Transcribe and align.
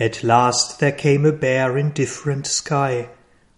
At 0.00 0.24
last 0.24 0.80
there 0.80 0.92
came 0.92 1.26
a 1.26 1.32
bare 1.32 1.76
indifferent 1.76 2.46
sky, 2.46 3.10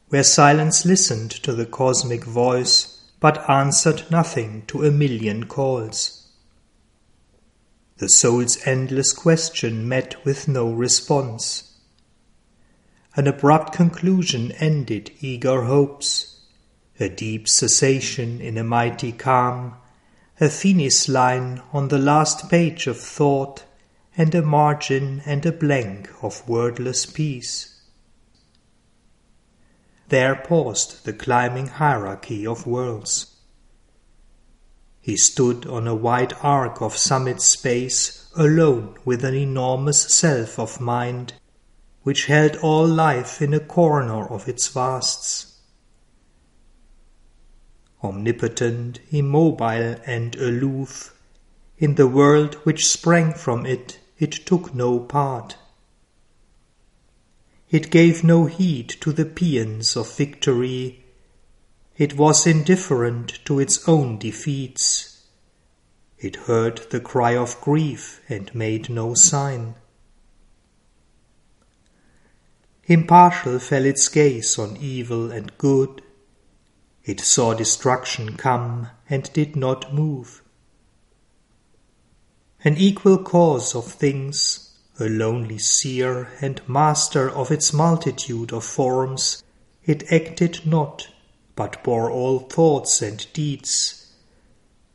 where 0.08 0.24
silence 0.24 0.84
listened 0.84 1.30
to 1.30 1.52
the 1.52 1.66
cosmic 1.66 2.24
voice, 2.24 3.00
but 3.20 3.48
answered 3.48 4.10
nothing 4.10 4.64
to 4.66 4.84
a 4.84 4.90
million 4.90 5.46
calls. 5.46 6.26
The 7.98 8.08
soul's 8.08 8.58
endless 8.66 9.12
question 9.12 9.88
met 9.88 10.24
with 10.24 10.48
no 10.48 10.72
response. 10.72 11.78
An 13.14 13.28
abrupt 13.28 13.72
conclusion 13.72 14.50
ended 14.52 15.12
eager 15.20 15.62
hopes, 15.62 16.40
a 16.98 17.08
deep 17.08 17.48
cessation 17.48 18.40
in 18.40 18.58
a 18.58 18.64
mighty 18.64 19.12
calm, 19.12 19.76
a 20.40 20.48
finis 20.48 21.08
line 21.08 21.62
on 21.72 21.86
the 21.86 21.98
last 21.98 22.50
page 22.50 22.88
of 22.88 22.98
thought, 22.98 23.62
and 24.16 24.34
a 24.34 24.42
margin 24.42 25.22
and 25.24 25.46
a 25.46 25.52
blank 25.52 26.10
of 26.22 26.46
wordless 26.48 27.06
peace. 27.06 27.80
There 30.08 30.36
paused 30.36 31.06
the 31.06 31.14
climbing 31.14 31.68
hierarchy 31.68 32.46
of 32.46 32.66
worlds. 32.66 33.34
He 35.00 35.16
stood 35.16 35.66
on 35.66 35.88
a 35.88 35.94
wide 35.94 36.34
arc 36.42 36.82
of 36.82 36.96
summit 36.96 37.40
space, 37.40 38.30
alone 38.36 38.96
with 39.04 39.24
an 39.24 39.34
enormous 39.34 40.14
self 40.14 40.58
of 40.58 40.80
mind, 40.80 41.32
which 42.02 42.26
held 42.26 42.56
all 42.56 42.86
life 42.86 43.40
in 43.40 43.54
a 43.54 43.60
corner 43.60 44.26
of 44.28 44.48
its 44.48 44.68
vasts. 44.68 45.60
Omnipotent, 48.04 49.00
immobile, 49.10 49.96
and 50.04 50.36
aloof, 50.36 51.16
in 51.78 51.94
the 51.94 52.06
world 52.06 52.54
which 52.64 52.86
sprang 52.86 53.32
from 53.32 53.64
it, 53.64 53.98
it 54.22 54.46
took 54.46 54.72
no 54.72 55.00
part. 55.00 55.56
It 57.70 57.90
gave 57.90 58.22
no 58.22 58.46
heed 58.46 58.88
to 59.00 59.12
the 59.12 59.24
paeans 59.24 59.96
of 59.96 60.16
victory. 60.16 61.04
It 61.96 62.16
was 62.16 62.46
indifferent 62.46 63.44
to 63.46 63.58
its 63.58 63.88
own 63.88 64.18
defeats. 64.18 65.24
It 66.18 66.46
heard 66.46 66.88
the 66.90 67.00
cry 67.00 67.34
of 67.36 67.60
grief 67.60 68.20
and 68.28 68.54
made 68.54 68.88
no 68.88 69.14
sign. 69.14 69.74
Impartial 72.84 73.58
fell 73.58 73.84
its 73.84 74.08
gaze 74.08 74.56
on 74.56 74.76
evil 74.76 75.32
and 75.32 75.58
good. 75.58 76.00
It 77.04 77.18
saw 77.18 77.54
destruction 77.54 78.36
come 78.36 78.88
and 79.10 79.32
did 79.32 79.56
not 79.56 79.92
move. 79.92 80.41
An 82.64 82.76
equal 82.76 83.18
cause 83.18 83.74
of 83.74 83.90
things, 83.90 84.70
a 85.00 85.08
lonely 85.08 85.58
seer 85.58 86.32
and 86.40 86.60
master 86.68 87.28
of 87.28 87.50
its 87.50 87.72
multitude 87.72 88.52
of 88.52 88.64
forms, 88.64 89.42
it 89.84 90.12
acted 90.12 90.64
not, 90.64 91.08
but 91.56 91.82
bore 91.82 92.10
all 92.10 92.38
thoughts 92.38 93.02
and 93.02 93.26
deeds, 93.32 94.12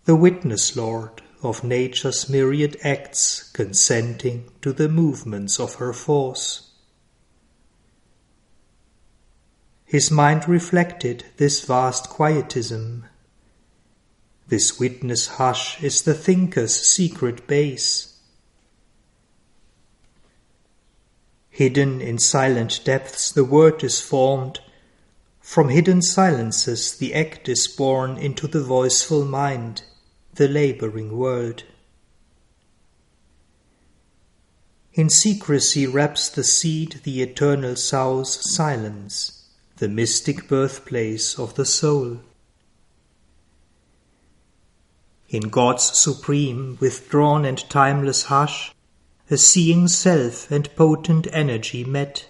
the 0.06 0.16
witness, 0.16 0.78
Lord, 0.78 1.22
of 1.44 1.64
nature's 1.64 2.30
myriad 2.30 2.78
acts 2.84 3.52
consenting 3.52 4.50
to 4.62 4.72
the 4.72 4.88
movements 4.88 5.60
of 5.60 5.76
her 5.76 5.92
force. 5.92 6.72
His 9.84 10.10
mind 10.10 10.48
reflected 10.48 11.26
this 11.38 11.66
vast 11.66 12.10
quietism. 12.10 13.06
This 14.48 14.80
witness 14.80 15.28
hush 15.28 15.84
is 15.84 16.02
the 16.04 16.14
thinker's 16.14 16.76
secret 16.76 17.48
base 17.48 18.18
Hidden 21.58 22.02
in 22.02 22.20
silent 22.20 22.82
depths 22.84 23.32
the 23.32 23.44
word 23.44 23.84
is 23.84 24.00
formed. 24.00 24.60
From 25.40 25.70
hidden 25.70 26.04
silences 26.04 26.96
the 26.96 27.16
act 27.16 27.50
is 27.50 27.66
born 27.66 28.16
into 28.16 28.48
the 28.48 28.62
voiceful 28.62 29.26
mind, 29.26 29.82
the 30.36 30.48
laboring 30.48 31.18
world. 31.18 31.64
In 34.94 35.10
secrecy 35.10 35.88
wraps 35.88 36.30
the 36.30 36.44
seed 36.44 37.02
the 37.04 37.24
eternal 37.24 37.76
sows 37.76 38.38
silence, 38.54 39.48
the 39.78 39.90
mystic 39.90 40.48
birthplace 40.48 41.40
of 41.40 41.56
the 41.56 41.66
soul. 41.66 42.20
In 45.30 45.50
God's 45.50 45.98
supreme, 45.98 46.78
withdrawn 46.80 47.44
and 47.44 47.70
timeless 47.70 48.24
hush, 48.24 48.74
a 49.30 49.38
seeing 49.38 49.90
self 49.90 50.50
and 50.50 50.74
potent 50.76 51.28
energy 51.32 51.84
met. 51.84 52.30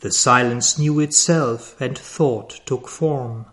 The 0.00 0.10
silence 0.10 0.78
knew 0.78 0.98
itself 0.98 1.80
and 1.80 1.96
thought 1.96 2.60
took 2.66 2.88
form. 2.88 3.46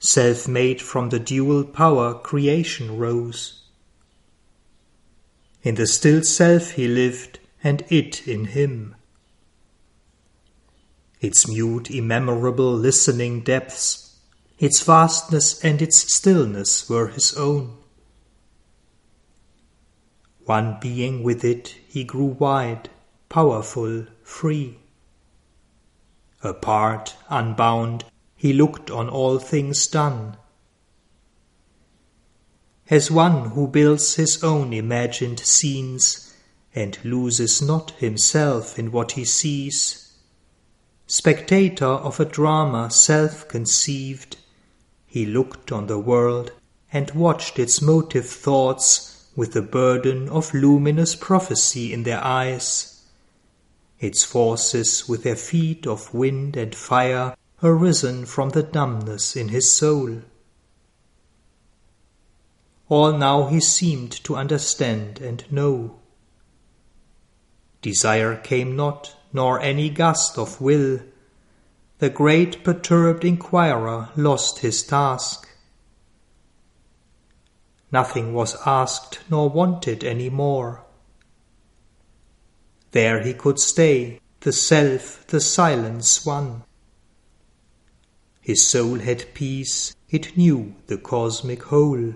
Self 0.00 0.48
made 0.48 0.82
from 0.82 1.10
the 1.10 1.20
dual 1.20 1.64
power 1.64 2.14
creation 2.14 2.98
rose. 2.98 3.62
In 5.62 5.76
the 5.76 5.86
still 5.86 6.22
self 6.22 6.72
he 6.72 6.88
lived, 6.88 7.38
and 7.62 7.84
it 7.88 8.26
in 8.26 8.46
him. 8.46 8.96
Its 11.20 11.48
mute, 11.48 11.90
immemorable, 11.90 12.74
listening 12.74 13.40
depths, 13.42 14.03
its 14.58 14.80
vastness 14.82 15.62
and 15.64 15.82
its 15.82 16.14
stillness 16.14 16.88
were 16.88 17.08
his 17.08 17.34
own. 17.34 17.76
One 20.44 20.78
being 20.80 21.22
with 21.22 21.44
it, 21.44 21.76
he 21.88 22.04
grew 22.04 22.26
wide, 22.26 22.88
powerful, 23.28 24.06
free. 24.22 24.78
Apart, 26.42 27.16
unbound, 27.28 28.04
he 28.36 28.52
looked 28.52 28.90
on 28.90 29.08
all 29.08 29.38
things 29.38 29.86
done. 29.86 30.36
As 32.90 33.10
one 33.10 33.50
who 33.50 33.66
builds 33.66 34.16
his 34.16 34.44
own 34.44 34.74
imagined 34.74 35.40
scenes 35.40 36.34
and 36.74 36.98
loses 37.02 37.62
not 37.62 37.92
himself 37.92 38.78
in 38.78 38.92
what 38.92 39.12
he 39.12 39.24
sees, 39.24 40.12
spectator 41.06 41.86
of 41.86 42.20
a 42.20 42.24
drama 42.24 42.90
self 42.90 43.48
conceived, 43.48 44.36
he 45.14 45.24
looked 45.24 45.70
on 45.70 45.86
the 45.86 45.96
world 45.96 46.50
and 46.92 47.12
watched 47.12 47.56
its 47.56 47.80
motive 47.80 48.28
thoughts 48.28 49.28
with 49.36 49.52
the 49.52 49.62
burden 49.62 50.28
of 50.28 50.52
luminous 50.52 51.14
prophecy 51.14 51.92
in 51.92 52.02
their 52.02 52.20
eyes, 52.24 53.00
its 54.00 54.24
forces 54.24 55.08
with 55.08 55.22
their 55.22 55.36
feet 55.36 55.86
of 55.86 56.12
wind 56.12 56.56
and 56.56 56.74
fire 56.74 57.36
arisen 57.62 58.26
from 58.26 58.50
the 58.50 58.62
dumbness 58.64 59.36
in 59.36 59.50
his 59.50 59.70
soul. 59.70 60.20
All 62.88 63.16
now 63.16 63.46
he 63.46 63.60
seemed 63.60 64.10
to 64.24 64.34
understand 64.34 65.20
and 65.20 65.44
know. 65.48 66.00
Desire 67.82 68.34
came 68.34 68.74
not, 68.74 69.14
nor 69.32 69.60
any 69.60 69.90
gust 69.90 70.36
of 70.38 70.60
will. 70.60 70.98
The 72.04 72.10
great 72.10 72.62
perturbed 72.62 73.24
inquirer 73.24 74.10
lost 74.14 74.58
his 74.58 74.82
task. 74.82 75.48
Nothing 77.90 78.34
was 78.34 78.58
asked 78.66 79.20
nor 79.30 79.48
wanted 79.48 80.04
any 80.04 80.28
more. 80.28 80.84
There 82.90 83.22
he 83.22 83.32
could 83.32 83.58
stay, 83.58 84.20
the 84.40 84.52
self, 84.52 85.26
the 85.28 85.40
silence 85.40 86.26
one. 86.26 86.64
His 88.42 88.66
soul 88.66 88.98
had 88.98 89.32
peace, 89.32 89.96
it 90.10 90.36
knew 90.36 90.74
the 90.88 90.98
cosmic 90.98 91.62
whole. 91.62 92.12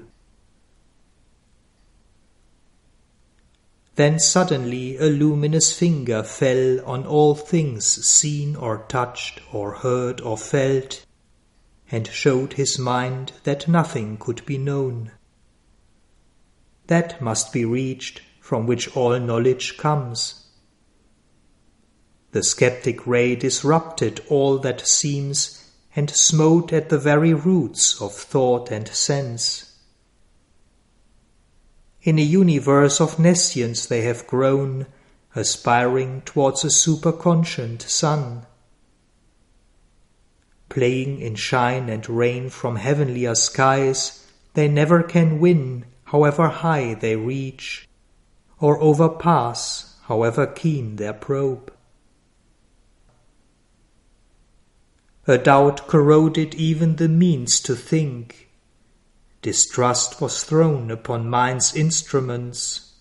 Then 3.99 4.21
suddenly 4.21 4.97
a 4.97 5.07
luminous 5.07 5.73
finger 5.73 6.23
fell 6.23 6.81
on 6.87 7.05
all 7.05 7.35
things 7.35 7.85
seen 8.07 8.55
or 8.55 8.87
touched 8.89 9.41
or 9.53 9.73
heard 9.73 10.21
or 10.21 10.39
felt, 10.39 11.05
and 11.91 12.07
showed 12.07 12.53
his 12.53 12.79
mind 12.79 13.33
that 13.43 13.67
nothing 13.67 14.17
could 14.17 14.47
be 14.47 14.57
known 14.57 15.11
that 16.87 17.21
must 17.21 17.53
be 17.53 17.65
reached 17.65 18.23
from 18.41 18.69
which 18.69 18.97
all 18.97 19.19
knowledge 19.19 19.77
comes. 19.77 20.47
The 22.31 22.45
skeptic 22.45 23.05
ray 23.05 23.35
disrupted 23.35 24.21
all 24.29 24.59
that 24.59 24.87
seems 24.87 25.71
and 25.97 26.09
smote 26.09 26.73
at 26.73 26.89
the 26.89 26.99
very 26.99 27.35
roots 27.35 28.01
of 28.01 28.15
thought 28.15 28.71
and 28.71 28.87
sense. 28.87 29.68
In 32.03 32.19
a 32.19 32.23
universe 32.23 33.01
of 33.01 33.19
nescience 33.19 33.87
they 33.87 34.03
have 34.03 34.27
grown, 34.27 34.87
aspiring 35.35 36.23
towards 36.25 36.65
a 36.65 36.69
superconscient 36.69 37.83
sun. 37.83 38.47
Playing 40.69 41.21
in 41.21 41.35
shine 41.35 41.89
and 41.89 42.09
rain 42.09 42.51
from 42.51 42.77
heavenlier 42.77 43.35
skies, 43.35 44.27
they 44.55 44.69
never 44.69 45.03
can 45.03 45.41
win 45.41 45.87
however 46.05 46.49
high 46.49 46.95
they 46.95 47.17
reach, 47.17 47.89
or 48.61 48.81
overpass, 48.81 49.97
however 50.05 50.47
keen 50.47 50.97
their 50.97 51.13
probe. 51.13 51.73
A 55.27 55.37
doubt 55.37 55.87
corroded 55.87 56.55
even 56.55 56.97
the 56.97 57.09
means 57.09 57.61
to 57.61 57.77
think. 57.77 58.48
Distrust 59.41 60.21
was 60.21 60.43
thrown 60.43 60.91
upon 60.91 61.31
mind's 61.31 61.75
instruments. 61.75 62.93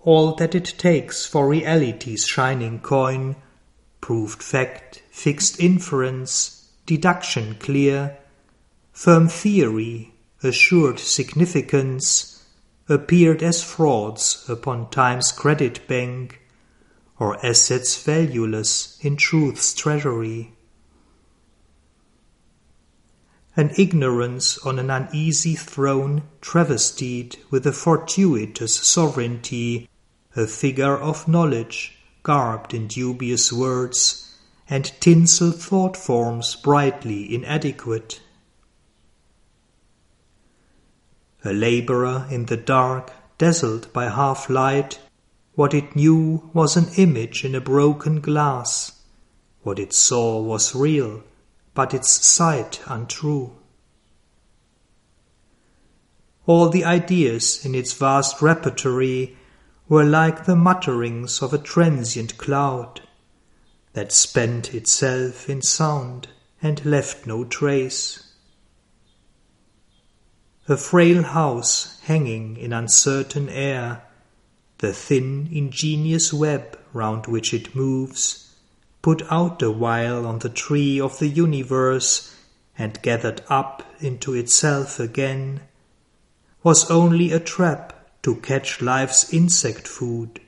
All 0.00 0.34
that 0.36 0.54
it 0.54 0.74
takes 0.78 1.26
for 1.26 1.48
reality's 1.48 2.26
shining 2.26 2.80
coin 2.80 3.36
proved 4.00 4.42
fact, 4.42 5.02
fixed 5.10 5.60
inference, 5.60 6.72
deduction 6.86 7.54
clear, 7.56 8.18
firm 8.92 9.28
theory, 9.28 10.12
assured 10.42 10.98
significance, 10.98 12.44
appeared 12.88 13.42
as 13.42 13.62
frauds 13.62 14.44
upon 14.48 14.90
time's 14.90 15.30
credit 15.30 15.86
bank, 15.86 16.40
or 17.18 17.44
assets 17.44 18.02
valueless 18.02 18.98
in 19.02 19.16
truth's 19.16 19.74
treasury. 19.74 20.52
An 23.56 23.72
ignorance 23.76 24.58
on 24.58 24.78
an 24.78 24.90
uneasy 24.90 25.56
throne 25.56 26.22
travestied 26.40 27.36
with 27.50 27.66
a 27.66 27.72
fortuitous 27.72 28.74
sovereignty, 28.74 29.88
a 30.36 30.46
figure 30.46 30.96
of 30.96 31.26
knowledge 31.26 31.98
garbed 32.22 32.72
in 32.72 32.86
dubious 32.86 33.52
words, 33.52 34.36
and 34.68 34.92
tinsel 35.00 35.50
thought 35.50 35.96
forms 35.96 36.54
brightly 36.54 37.34
inadequate. 37.34 38.20
A 41.44 41.52
labourer 41.52 42.28
in 42.30 42.46
the 42.46 42.56
dark, 42.56 43.12
dazzled 43.36 43.92
by 43.92 44.08
half 44.08 44.48
light, 44.48 45.00
what 45.56 45.74
it 45.74 45.96
knew 45.96 46.50
was 46.52 46.76
an 46.76 46.88
image 46.96 47.44
in 47.44 47.56
a 47.56 47.60
broken 47.60 48.20
glass. 48.20 48.92
What 49.62 49.80
it 49.80 49.92
saw 49.92 50.40
was 50.40 50.74
real, 50.74 51.24
but 51.74 51.94
its 51.94 52.24
sight 52.24 52.80
untrue. 52.86 53.56
All 56.46 56.68
the 56.68 56.84
ideas 56.84 57.64
in 57.64 57.74
its 57.74 57.92
vast 57.92 58.42
repertory 58.42 59.36
were 59.88 60.04
like 60.04 60.44
the 60.46 60.56
mutterings 60.56 61.42
of 61.42 61.52
a 61.52 61.58
transient 61.58 62.38
cloud 62.38 63.02
that 63.92 64.12
spent 64.12 64.74
itself 64.74 65.48
in 65.48 65.62
sound 65.62 66.28
and 66.62 66.84
left 66.84 67.26
no 67.26 67.44
trace. 67.44 68.32
A 70.68 70.76
frail 70.76 71.22
house 71.22 72.00
hanging 72.02 72.56
in 72.56 72.72
uncertain 72.72 73.48
air, 73.48 74.02
the 74.78 74.92
thin 74.92 75.48
ingenious 75.50 76.32
web 76.32 76.78
round 76.92 77.26
which 77.26 77.52
it 77.52 77.74
moves, 77.74 78.49
put 79.02 79.22
out 79.30 79.62
a 79.62 79.70
while 79.70 80.26
on 80.26 80.40
the 80.40 80.48
tree 80.48 81.00
of 81.00 81.18
the 81.18 81.28
universe 81.28 82.34
and 82.76 83.02
gathered 83.02 83.42
up 83.48 83.82
into 84.00 84.34
itself 84.34 84.98
again, 84.98 85.60
was 86.62 86.90
only 86.90 87.32
a 87.32 87.40
trap 87.40 87.92
to 88.22 88.36
catch 88.36 88.82
life's 88.82 89.32
insect 89.32 89.88
food. 89.88 90.40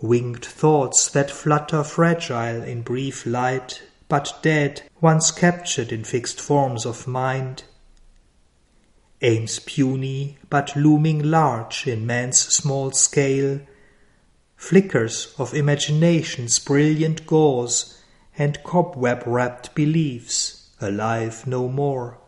Winged 0.00 0.44
thoughts 0.44 1.08
that 1.10 1.30
flutter 1.30 1.84
fragile 1.84 2.62
in 2.62 2.82
brief 2.82 3.26
light, 3.26 3.82
but 4.08 4.38
dead 4.42 4.82
once 5.00 5.30
captured 5.30 5.92
in 5.92 6.04
fixed 6.04 6.40
forms 6.40 6.84
of 6.84 7.06
mind. 7.06 7.64
Aims 9.22 9.58
puny, 9.58 10.38
but 10.48 10.74
looming 10.74 11.22
large 11.22 11.86
in 11.86 12.06
man's 12.06 12.38
small 12.38 12.92
scale, 12.92 13.60
flickers 14.60 15.34
of 15.38 15.54
imagination's 15.54 16.58
brilliant 16.58 17.26
gauze, 17.26 17.98
and 18.36 18.62
cobweb 18.62 19.22
wrapped 19.26 19.74
beliefs, 19.74 20.68
alive 20.80 21.46
no 21.46 21.66
more. 21.66 22.20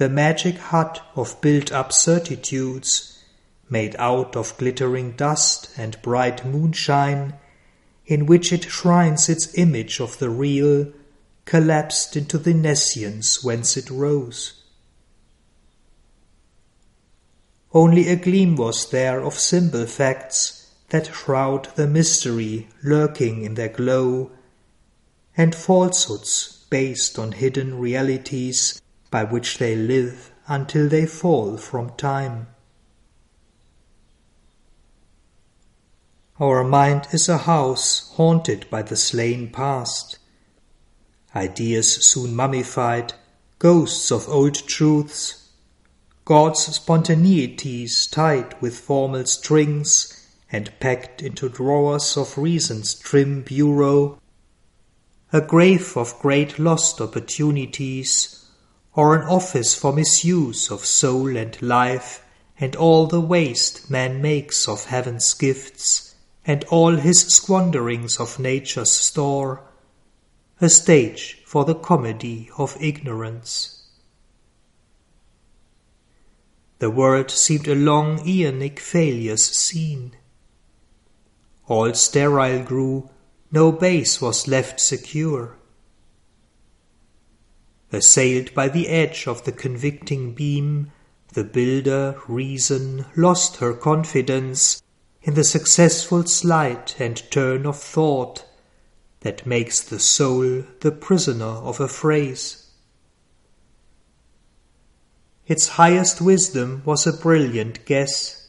the 0.00 0.08
magic 0.08 0.56
hut 0.56 1.02
of 1.14 1.38
built 1.42 1.70
up 1.70 1.92
certitudes, 1.92 3.22
made 3.68 3.94
out 3.98 4.34
of 4.34 4.56
glittering 4.56 5.12
dust 5.12 5.68
and 5.76 6.00
bright 6.00 6.42
moonshine, 6.42 7.34
in 8.06 8.24
which 8.24 8.50
it 8.50 8.64
shrines 8.64 9.28
its 9.28 9.52
image 9.58 10.00
of 10.00 10.18
the 10.18 10.30
real, 10.30 10.90
collapsed 11.44 12.16
into 12.16 12.38
the 12.38 12.54
nescience 12.54 13.44
whence 13.44 13.76
it 13.76 13.90
rose. 13.90 14.59
Only 17.72 18.08
a 18.08 18.16
gleam 18.16 18.56
was 18.56 18.90
there 18.90 19.20
of 19.22 19.38
simple 19.38 19.86
facts 19.86 20.70
that 20.88 21.14
shroud 21.14 21.68
the 21.76 21.86
mystery 21.86 22.68
lurking 22.82 23.44
in 23.44 23.54
their 23.54 23.68
glow, 23.68 24.32
and 25.36 25.54
falsehoods 25.54 26.64
based 26.68 27.18
on 27.18 27.32
hidden 27.32 27.78
realities 27.78 28.82
by 29.10 29.24
which 29.24 29.58
they 29.58 29.76
live 29.76 30.32
until 30.48 30.88
they 30.88 31.06
fall 31.06 31.56
from 31.56 31.90
time. 31.96 32.48
Our 36.40 36.64
mind 36.64 37.06
is 37.12 37.28
a 37.28 37.38
house 37.38 38.10
haunted 38.14 38.68
by 38.70 38.82
the 38.82 38.96
slain 38.96 39.50
past. 39.52 40.18
Ideas 41.36 42.06
soon 42.06 42.34
mummified, 42.34 43.12
ghosts 43.58 44.10
of 44.10 44.28
old 44.28 44.54
truths, 44.54 45.39
God's 46.30 46.78
spontaneities 46.78 48.08
tied 48.08 48.54
with 48.62 48.78
formal 48.78 49.26
strings 49.26 50.28
and 50.52 50.70
packed 50.78 51.22
into 51.22 51.48
drawers 51.48 52.16
of 52.16 52.38
reason's 52.38 52.94
trim 52.94 53.42
bureau, 53.42 54.20
a 55.32 55.40
grave 55.40 55.96
of 55.96 56.16
great 56.20 56.56
lost 56.56 57.00
opportunities 57.00 58.44
or 58.94 59.16
an 59.16 59.26
office 59.26 59.74
for 59.74 59.92
misuse 59.92 60.70
of 60.70 60.84
soul 60.84 61.36
and 61.36 61.60
life, 61.60 62.22
and 62.60 62.76
all 62.76 63.08
the 63.08 63.20
waste 63.20 63.90
man 63.90 64.22
makes 64.22 64.68
of 64.68 64.84
heaven's 64.84 65.34
gifts, 65.34 66.14
and 66.46 66.62
all 66.66 66.94
his 66.94 67.22
squanderings 67.22 68.20
of 68.20 68.38
nature's 68.38 68.92
store, 68.92 69.64
a 70.60 70.68
stage 70.68 71.42
for 71.44 71.64
the 71.64 71.74
comedy 71.74 72.48
of 72.56 72.76
ignorance. 72.80 73.79
The 76.80 76.90
world 76.90 77.30
seemed 77.30 77.68
a 77.68 77.74
long 77.74 78.20
aeonic 78.20 78.78
failures 78.78 79.44
scene. 79.44 80.16
All 81.66 81.92
sterile 81.92 82.64
grew, 82.64 83.10
no 83.52 83.70
base 83.70 84.20
was 84.22 84.48
left 84.48 84.80
secure. 84.80 85.58
Assailed 87.92 88.54
by 88.54 88.68
the 88.68 88.88
edge 88.88 89.26
of 89.26 89.44
the 89.44 89.52
convicting 89.52 90.32
beam, 90.32 90.90
the 91.34 91.44
builder, 91.44 92.18
reason, 92.26 93.04
lost 93.14 93.56
her 93.56 93.74
confidence 93.74 94.82
in 95.22 95.34
the 95.34 95.44
successful 95.44 96.24
sleight 96.24 96.96
and 96.98 97.30
turn 97.30 97.66
of 97.66 97.78
thought 97.78 98.46
that 99.20 99.44
makes 99.44 99.82
the 99.82 100.00
soul 100.00 100.64
the 100.80 100.92
prisoner 100.92 101.44
of 101.44 101.78
a 101.78 101.88
phrase. 101.88 102.59
Its 105.50 105.70
highest 105.70 106.20
wisdom 106.20 106.80
was 106.84 107.08
a 107.08 107.12
brilliant 107.12 107.84
guess, 107.84 108.46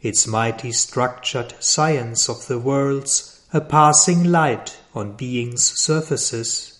its 0.00 0.24
mighty 0.24 0.70
structured 0.70 1.52
science 1.58 2.28
of 2.28 2.46
the 2.46 2.60
worlds 2.60 3.44
a 3.52 3.60
passing 3.60 4.22
light 4.22 4.76
on 4.94 5.16
being's 5.16 5.72
surfaces. 5.82 6.78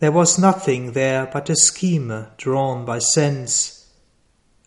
There 0.00 0.10
was 0.10 0.40
nothing 0.40 0.90
there 0.90 1.30
but 1.32 1.48
a 1.48 1.54
schema 1.54 2.32
drawn 2.36 2.84
by 2.84 2.98
sense, 2.98 3.86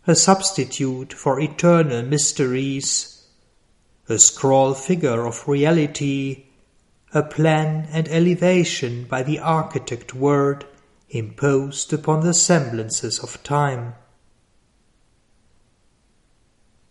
a 0.06 0.14
substitute 0.14 1.12
for 1.12 1.38
eternal 1.38 2.02
mysteries, 2.02 3.26
a 4.08 4.18
scrawl 4.18 4.72
figure 4.72 5.26
of 5.26 5.46
reality, 5.46 6.46
a 7.12 7.22
plan 7.22 7.86
and 7.92 8.08
elevation 8.08 9.04
by 9.04 9.22
the 9.22 9.38
architect 9.38 10.14
word 10.14 10.64
imposed 11.08 11.92
upon 11.92 12.20
the 12.20 12.34
semblances 12.34 13.18
of 13.18 13.42
time. 13.42 13.94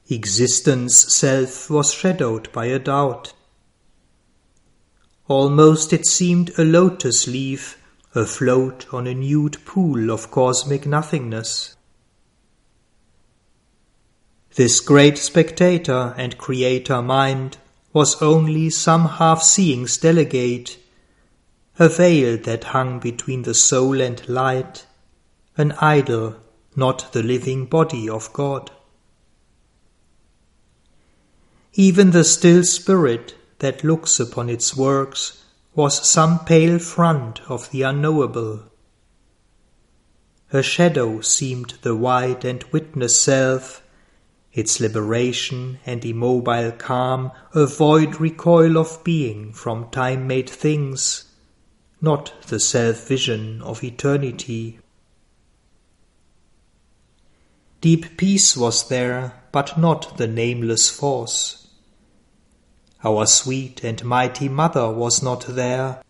Existence 0.10 1.16
self 1.16 1.70
was 1.70 1.94
shadowed 1.94 2.52
by 2.52 2.66
a 2.66 2.80
doubt. 2.80 3.34
Almost 5.28 5.92
it 5.92 6.06
seemed 6.06 6.52
a 6.58 6.64
lotus 6.64 7.28
leaf 7.28 7.82
afloat 8.14 8.86
on 8.94 9.08
a 9.08 9.14
nude 9.14 9.58
pool 9.66 10.12
of 10.12 10.32
cosmic 10.32 10.86
nothingness. 10.86 11.76
This 14.56 14.80
great 14.80 15.18
spectator 15.18 16.14
and 16.18 16.38
creator 16.38 17.02
mind 17.02 17.58
was 17.92 18.22
only 18.22 18.70
some 18.70 19.06
half 19.06 19.42
seeing's 19.42 19.98
delegate, 19.98 20.78
a 21.78 21.90
veil 21.90 22.38
that 22.38 22.66
hung 22.66 23.00
between 23.00 23.42
the 23.42 23.54
soul 23.54 24.00
and 24.00 24.28
light, 24.30 24.86
an 25.58 25.74
idol, 25.74 26.36
not 26.76 27.12
the 27.12 27.24
living 27.24 27.66
body 27.66 28.08
of 28.10 28.32
God. 28.32 28.72
Even 31.74 32.12
the 32.12 32.24
still 32.24 32.64
spirit 32.64 33.36
that 33.60 33.84
looks 33.84 34.20
upon 34.20 34.50
its 34.50 34.76
works 34.78 35.44
was 35.74 36.08
some 36.08 36.40
pale 36.46 36.80
front 36.80 37.42
of 37.50 37.70
the 37.72 37.82
unknowable. 37.82 38.64
Her 40.48 40.64
shadow 40.64 41.20
seemed 41.20 41.74
the 41.82 41.96
wide 41.96 42.46
and 42.46 42.64
witness 42.72 43.22
self, 43.22 43.82
its 44.54 44.80
liberation 44.80 45.80
and 45.86 46.06
immobile 46.06 46.72
calm 46.72 47.32
a 47.54 47.66
void 47.66 48.22
recoil 48.22 48.78
of 48.78 49.04
being 49.04 49.52
from 49.52 49.90
time 49.90 50.28
made 50.28 50.50
things, 50.50 51.26
not 52.02 52.34
the 52.48 52.60
self 52.60 53.08
vision 53.08 53.62
of 53.62 53.84
eternity. 53.84 54.80
Deep 57.82 58.18
peace 58.18 58.58
was 58.58 58.90
there, 58.90 59.44
but 59.52 59.78
not 59.78 60.18
the 60.18 60.28
nameless 60.28 60.90
force. 60.90 61.68
Our 63.04 63.26
sweet 63.28 63.84
and 63.84 64.04
mighty 64.04 64.50
mother 64.50 64.92
was 64.92 65.22
not 65.22 65.46
there, 65.48 66.02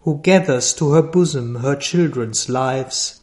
who 0.00 0.20
gathers 0.22 0.72
to 0.74 0.92
her 0.92 1.02
bosom 1.02 1.56
her 1.56 1.76
children's 1.76 2.48
lives, 2.48 3.22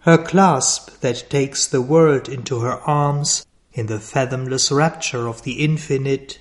her 0.00 0.16
clasp 0.16 1.00
that 1.00 1.28
takes 1.28 1.66
the 1.66 1.82
world 1.82 2.28
into 2.28 2.60
her 2.60 2.80
arms 2.80 3.44
in 3.72 3.86
the 3.86 4.00
fathomless 4.00 4.72
rapture 4.72 5.28
of 5.28 5.42
the 5.42 5.62
infinite, 5.62 6.40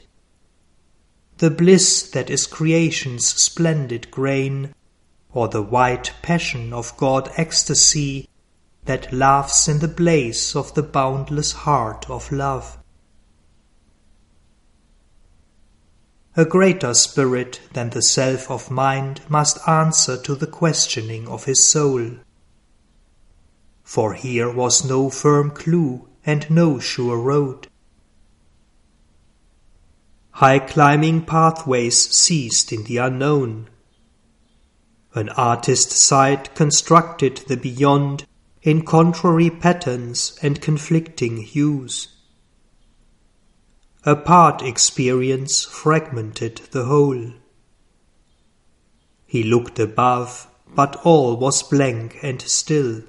the 1.40 1.52
bliss 1.52 2.10
that 2.12 2.30
is 2.30 2.48
creation's 2.48 3.26
splendid 3.26 4.10
grain, 4.12 4.74
or 5.34 5.48
the 5.48 5.62
white 5.62 6.14
passion 6.22 6.74
of 6.74 6.96
God 6.98 7.32
ecstasy 7.38 8.28
that 8.86 9.14
laughs 9.14 9.68
in 9.68 9.80
the 9.80 9.88
blaze 9.88 10.56
of 10.56 10.74
the 10.74 10.84
boundless 10.84 11.52
heart 11.52 12.10
of 12.10 12.32
love. 12.32 12.78
A 16.36 16.46
greater 16.46 16.94
spirit 16.94 17.60
than 17.74 17.90
the 17.90 18.02
self 18.02 18.50
of 18.50 18.72
mind 18.72 19.22
must 19.28 19.68
answer 19.68 20.16
to 20.22 20.36
the 20.36 20.48
questioning 20.48 21.28
of 21.28 21.46
his 21.46 21.64
soul. 21.64 22.12
For 23.84 24.14
here 24.14 24.52
was 24.52 24.86
no 24.86 25.10
firm 25.10 25.52
clue 25.52 26.08
and 26.26 26.50
no 26.50 26.80
sure 26.80 27.18
road. 27.18 27.68
High 30.32 30.60
climbing 30.60 31.26
pathways 31.26 31.98
ceased 32.16 32.72
in 32.72 32.84
the 32.84 32.98
unknown. 32.98 33.68
An 35.16 35.30
artist 35.30 35.92
sight 35.92 36.54
constructed 36.54 37.38
the 37.48 37.58
beyond 37.58 38.26
in 38.62 38.86
contrary 38.86 39.50
patterns 39.50 40.38
and 40.42 40.62
conflicting 40.62 41.38
hues. 41.38 42.10
A 44.06 44.16
part 44.16 44.62
experience 44.62 45.66
fragmented 45.66 46.62
the 46.72 46.86
whole. 46.86 47.34
He 49.26 49.44
looked 49.44 49.80
above, 49.80 50.48
but 50.76 50.96
all 51.04 51.36
was 51.38 51.64
blank 51.64 52.18
and 52.22 52.42
still. 52.42 53.02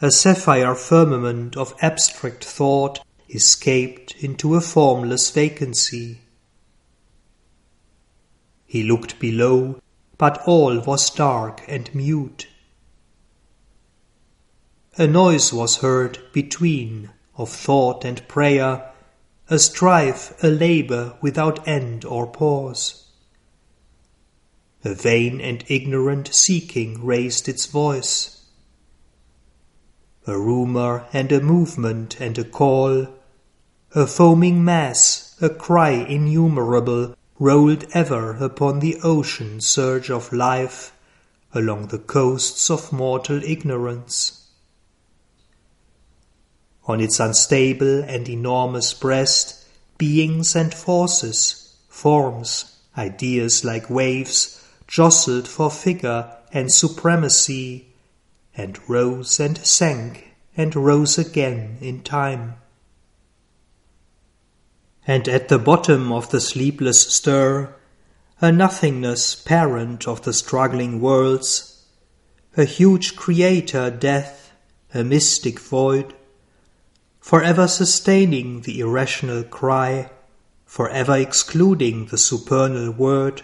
A 0.00 0.10
sapphire 0.12 0.74
firmament 0.76 1.56
of 1.56 1.74
abstract 1.82 2.44
thought 2.44 3.04
escaped 3.28 4.14
into 4.22 4.54
a 4.54 4.60
formless 4.60 5.30
vacancy. 5.30 6.20
He 8.66 8.84
looked 8.84 9.18
below, 9.18 9.80
but 10.18 10.42
all 10.46 10.80
was 10.80 11.10
dark 11.10 11.62
and 11.66 11.94
mute. 11.94 12.48
A 14.96 15.06
noise 15.06 15.52
was 15.52 15.76
heard 15.76 16.18
between 16.32 17.10
of 17.36 17.48
thought 17.48 18.04
and 18.04 18.26
prayer 18.28 18.92
a 19.50 19.58
strife, 19.58 20.34
a 20.42 20.48
labour 20.48 21.16
without 21.22 21.66
end 21.66 22.04
or 22.04 22.26
pause. 22.26 23.06
A 24.84 24.94
vain 24.94 25.40
and 25.40 25.64
ignorant 25.68 26.34
seeking 26.34 27.02
raised 27.04 27.48
its 27.48 27.64
voice. 27.64 28.44
A 30.26 30.38
rumour 30.38 31.06
and 31.14 31.32
a 31.32 31.40
movement 31.40 32.20
and 32.20 32.36
a 32.36 32.44
call, 32.44 33.08
a 33.94 34.06
foaming 34.06 34.62
mass, 34.62 35.34
a 35.40 35.48
cry 35.48 35.90
innumerable, 35.90 37.14
rolled 37.38 37.84
ever 37.92 38.32
upon 38.42 38.80
the 38.80 38.98
ocean 39.02 39.60
surge 39.60 40.10
of 40.10 40.32
life 40.32 40.92
along 41.54 41.86
the 41.88 41.98
coasts 41.98 42.70
of 42.70 42.92
mortal 42.92 43.42
ignorance. 43.44 44.48
On 46.86 47.00
its 47.00 47.20
unstable 47.20 48.02
and 48.02 48.28
enormous 48.28 48.94
breast, 48.94 49.64
beings 49.98 50.56
and 50.56 50.72
forces, 50.74 51.76
forms, 51.88 52.76
ideas 52.96 53.64
like 53.64 53.90
waves, 53.90 54.64
jostled 54.86 55.46
for 55.46 55.70
figure 55.70 56.30
and 56.52 56.72
supremacy, 56.72 57.86
and 58.56 58.78
rose 58.88 59.38
and 59.38 59.58
sank 59.58 60.28
and 60.56 60.74
rose 60.74 61.18
again 61.18 61.78
in 61.80 62.02
time. 62.02 62.54
And 65.08 65.26
at 65.26 65.48
the 65.48 65.58
bottom 65.58 66.12
of 66.12 66.30
the 66.30 66.40
sleepless 66.40 67.00
stir, 67.00 67.74
a 68.42 68.52
nothingness 68.52 69.34
parent 69.34 70.06
of 70.06 70.20
the 70.20 70.34
struggling 70.34 71.00
worlds, 71.00 71.82
a 72.58 72.64
huge 72.64 73.16
creator 73.16 73.90
death, 73.90 74.52
a 74.92 75.02
mystic 75.02 75.60
void, 75.60 76.12
forever 77.20 77.66
sustaining 77.66 78.60
the 78.60 78.80
irrational 78.80 79.44
cry, 79.44 80.10
forever 80.66 81.16
excluding 81.16 82.08
the 82.08 82.18
supernal 82.18 82.90
word, 82.90 83.40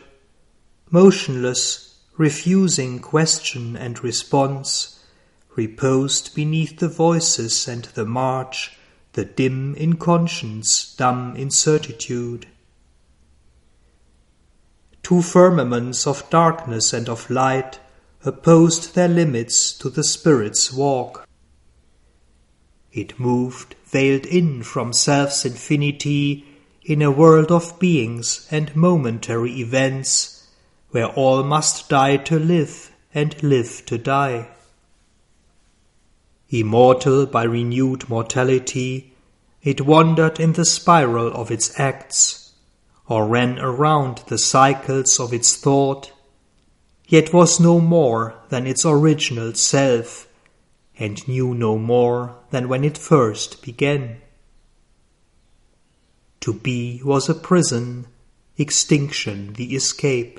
motionless, 0.90 1.98
refusing 2.18 2.98
question 2.98 3.74
and 3.74 4.04
response, 4.04 5.02
reposed 5.56 6.34
beneath 6.34 6.78
the 6.78 6.88
voices 6.88 7.66
and 7.66 7.84
the 7.94 8.04
march, 8.04 8.76
the 9.14 9.24
dim 9.24 9.74
Inconscient's, 9.76 10.94
dumb 10.96 11.34
in 11.36 11.50
certitude. 11.50 12.46
Two 15.02 15.22
firmaments 15.22 16.06
of 16.06 16.28
darkness 16.30 16.92
and 16.92 17.08
of 17.08 17.30
light 17.30 17.78
opposed 18.24 18.94
their 18.94 19.08
limits 19.08 19.72
to 19.72 19.88
the 19.88 20.04
Spirit's 20.04 20.72
walk. 20.72 21.28
It 22.92 23.18
moved, 23.18 23.74
veiled 23.86 24.26
in 24.26 24.62
from 24.62 24.92
self's 24.92 25.44
infinity, 25.44 26.44
in 26.82 27.00
a 27.00 27.10
world 27.10 27.50
of 27.50 27.78
beings 27.78 28.46
and 28.50 28.74
momentary 28.76 29.60
events, 29.60 30.48
where 30.90 31.06
all 31.06 31.42
must 31.42 31.88
die 31.88 32.16
to 32.18 32.38
live 32.38 32.92
and 33.14 33.40
live 33.42 33.84
to 33.86 33.98
die. 33.98 34.48
Immortal 36.54 37.26
by 37.26 37.42
renewed 37.42 38.08
mortality, 38.08 39.12
it 39.64 39.80
wandered 39.80 40.38
in 40.38 40.52
the 40.52 40.64
spiral 40.64 41.32
of 41.32 41.50
its 41.50 41.80
acts, 41.80 42.52
or 43.08 43.26
ran 43.26 43.58
around 43.58 44.22
the 44.28 44.38
cycles 44.38 45.18
of 45.18 45.32
its 45.32 45.56
thought, 45.56 46.12
yet 47.08 47.32
was 47.32 47.58
no 47.58 47.80
more 47.80 48.36
than 48.50 48.68
its 48.68 48.86
original 48.86 49.52
self 49.54 50.28
and 50.96 51.26
knew 51.26 51.54
no 51.54 51.76
more 51.76 52.36
than 52.50 52.68
when 52.68 52.84
it 52.84 52.96
first 52.96 53.60
began. 53.60 54.20
To 56.42 56.52
be 56.52 57.02
was 57.02 57.28
a 57.28 57.34
prison, 57.34 58.06
extinction 58.56 59.54
the 59.54 59.74
escape. 59.74 60.38